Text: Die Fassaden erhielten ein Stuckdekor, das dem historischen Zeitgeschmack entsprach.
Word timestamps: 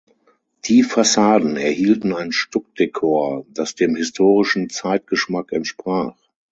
Die 0.65 0.81
Fassaden 0.81 1.57
erhielten 1.57 2.11
ein 2.15 2.31
Stuckdekor, 2.31 3.45
das 3.53 3.75
dem 3.75 3.95
historischen 3.95 4.71
Zeitgeschmack 4.71 5.51
entsprach. 5.51 6.15